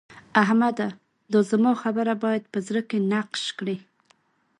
[0.43, 0.87] احمده!
[1.31, 3.77] دا زما خبره بايد په زړه کې نقش کړې.